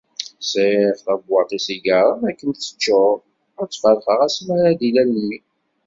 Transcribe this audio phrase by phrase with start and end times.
[0.51, 3.13] Sεiɣ tabewwaṭ isigaṛen akken teččur,
[3.61, 5.39] ad tt-ferqeɣ asmi ara d-ilal mmi.